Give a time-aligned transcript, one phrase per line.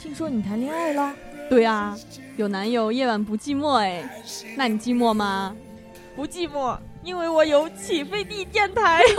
[0.00, 1.14] 听说你谈恋爱了？
[1.50, 1.94] 对啊，
[2.38, 4.02] 有男友夜晚不寂寞哎。
[4.56, 5.54] 那你寂寞吗？
[6.16, 9.02] 不寂寞，因为我有起飞地电台。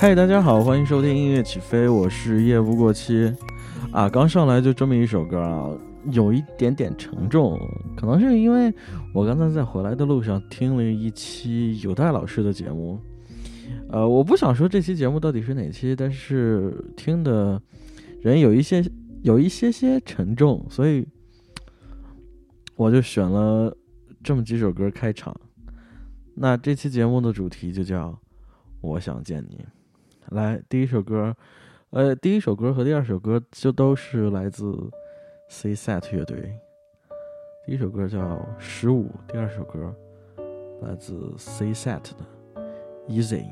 [0.00, 3.30] 嗨，大家好，欢迎收听音乐起飞，我是夜不过期。
[3.92, 5.68] 啊，刚上来就这么一首歌啊，
[6.10, 7.60] 有一点点沉重，
[7.98, 8.72] 可能是因为
[9.12, 12.98] 我刚才在回来的路上听了一期有代老师的节目。
[13.90, 17.60] 呃，我不想说这期节目到底是哪期，但是听的
[18.22, 18.82] 人有一些
[19.20, 21.06] 有一些些沉重，所以
[22.74, 23.76] 我就选了
[24.24, 25.38] 这么几首歌开场。
[26.34, 28.18] 那这期节目的主题就叫
[28.80, 29.62] “我想见你”。
[30.30, 31.36] 来，第一首歌，
[31.90, 34.72] 呃，第一首歌和第二首歌就都是来自
[35.48, 36.56] C Set 乐队。
[37.66, 38.18] 第一首歌叫
[38.58, 39.92] 《十五》，第二首歌
[40.82, 42.24] 来自 C Set 的
[43.08, 43.42] 《Easy》。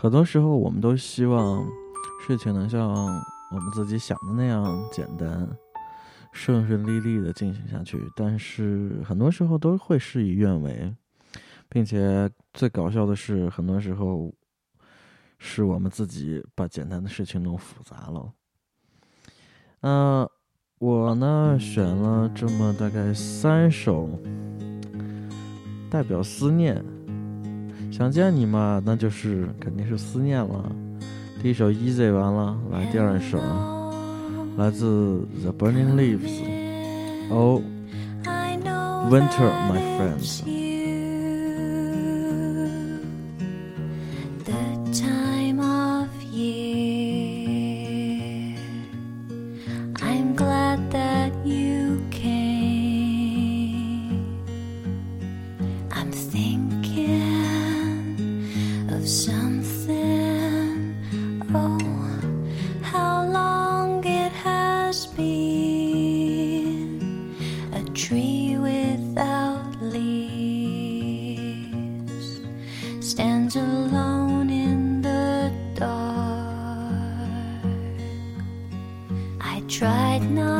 [0.00, 1.62] 很多时候我们都希望
[2.26, 5.46] 事情能像我们自己想的那样简单。
[6.32, 10.94] 顺顺利利的进行下去，但是很多时候都会事与愿违，
[11.68, 14.32] 并且最搞笑的是，很多时候
[15.38, 18.32] 是我们自己把简单的事情弄复杂了。
[19.80, 20.28] 嗯，
[20.78, 24.08] 我呢选了这么大概三首
[25.90, 26.80] 代表思念，
[27.90, 30.72] 想见你嘛，那就是肯定是思念了。
[31.42, 33.38] 第一首 Easy 完了，来第二首。
[34.56, 36.40] 来自 The Burning Leaves。
[37.30, 37.62] Oh,
[39.08, 40.42] winter, my friends.
[80.10, 80.59] at know.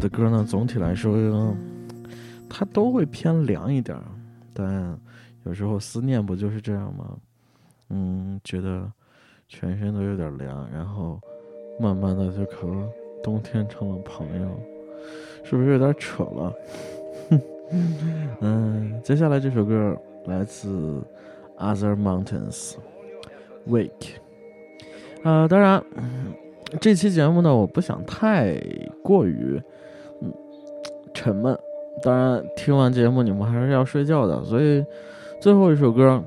[0.00, 1.54] 的歌呢，总体来说，
[2.48, 4.04] 它都会偏凉一点儿，
[4.54, 4.98] 但
[5.44, 7.16] 有时候思念不就是这样吗？
[7.90, 8.90] 嗯，觉得
[9.46, 11.20] 全身都有点凉，然后
[11.78, 12.88] 慢慢的就和
[13.22, 14.48] 冬天成了朋友，
[15.44, 16.54] 是不是有点扯了？
[18.40, 21.02] 嗯，接下来这首歌来自
[21.58, 22.74] Other Mountains
[23.68, 24.14] Wake。
[25.22, 25.84] 啊，当然，
[26.80, 28.58] 这期节目呢，我不想太
[29.02, 29.60] 过于
[31.20, 31.58] 沉闷。
[32.02, 34.82] 当然，听完节目你们还是要睡觉的，所以
[35.38, 36.24] 最后一首歌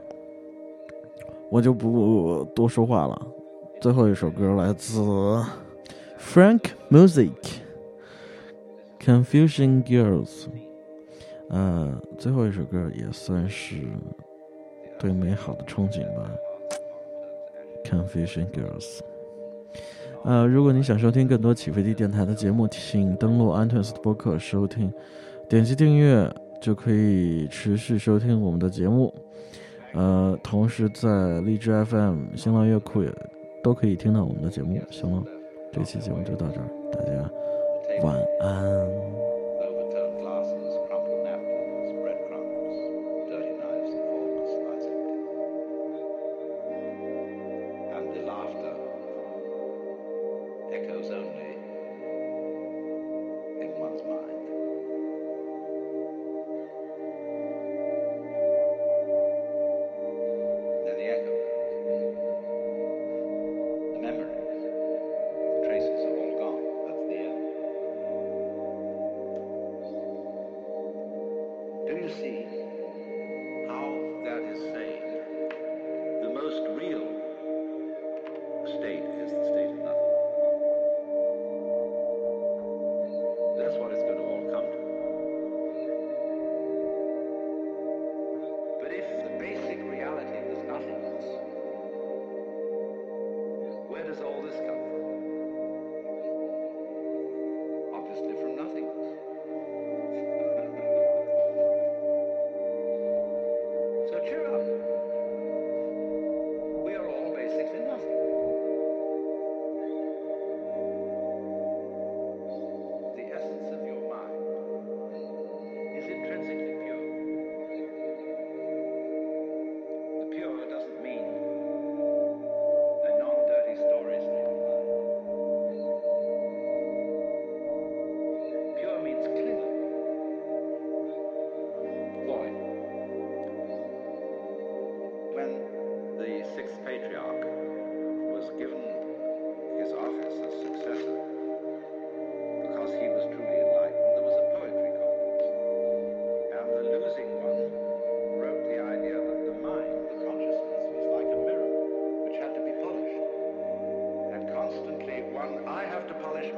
[1.49, 3.19] 我就不多说话了。
[3.81, 5.01] 最后一首歌来自
[6.19, 7.31] Frank Music
[9.03, 10.45] Confusion Girls。
[11.49, 13.77] 呃，最后一首歌也算是
[14.99, 16.29] 对美好的憧憬吧。
[17.83, 18.99] Confusion Girls。
[20.23, 24.91] 呃，如果你想收听更多起飞地电台的节目，请登录安 n 斯的播客收听，
[25.49, 26.29] 点击订阅
[26.61, 29.13] 就可以持续收听我们的节目。
[29.93, 33.13] 呃，同时在荔枝 FM、新浪乐库也
[33.63, 34.79] 都可以听到我们的节目。
[34.89, 35.23] 行吗，
[35.71, 37.29] 这期节目就到这儿，大家
[38.03, 39.22] 晚安。
[50.83, 51.22] echoes of.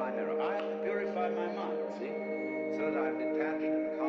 [0.05, 2.11] I have to purify my mind, see?
[2.77, 4.04] So that I'm detached and calm.